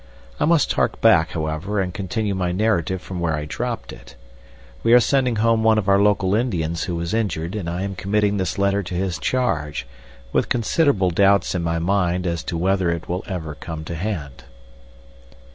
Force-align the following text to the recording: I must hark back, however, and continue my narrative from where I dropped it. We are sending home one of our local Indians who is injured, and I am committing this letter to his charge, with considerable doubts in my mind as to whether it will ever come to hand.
I 0.39 0.45
must 0.45 0.73
hark 0.73 0.99
back, 0.99 1.33
however, 1.33 1.79
and 1.79 1.93
continue 1.93 2.33
my 2.33 2.51
narrative 2.51 3.03
from 3.03 3.19
where 3.19 3.35
I 3.35 3.45
dropped 3.45 3.93
it. 3.93 4.15
We 4.81 4.93
are 4.93 4.99
sending 4.99 5.35
home 5.35 5.61
one 5.63 5.77
of 5.77 5.87
our 5.87 6.01
local 6.01 6.33
Indians 6.33 6.85
who 6.85 6.99
is 6.99 7.13
injured, 7.13 7.53
and 7.53 7.69
I 7.69 7.83
am 7.83 7.93
committing 7.93 8.37
this 8.37 8.57
letter 8.57 8.81
to 8.81 8.95
his 8.95 9.19
charge, 9.19 9.85
with 10.33 10.49
considerable 10.49 11.11
doubts 11.11 11.53
in 11.53 11.61
my 11.61 11.77
mind 11.77 12.25
as 12.25 12.43
to 12.45 12.57
whether 12.57 12.89
it 12.89 13.07
will 13.07 13.23
ever 13.27 13.53
come 13.53 13.83
to 13.83 13.93
hand. 13.95 14.45